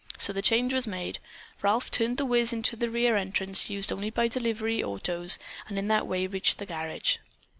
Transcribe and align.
So 0.17 0.33
the 0.33 0.41
change 0.41 0.73
was 0.73 0.87
made. 0.87 1.19
Ralph 1.61 1.91
turned 1.91 2.17
The 2.17 2.25
Whizz 2.25 2.53
into 2.53 2.75
a 2.83 2.89
rear 2.89 3.15
entrance, 3.15 3.69
used 3.69 3.93
only 3.93 4.09
by 4.09 4.27
delivery 4.29 4.83
autos, 4.83 5.37
and 5.67 5.77
in 5.77 5.89
that 5.89 6.07
way 6.07 6.25
reached 6.25 6.57
the 6.57 6.65
garage. 6.65 7.17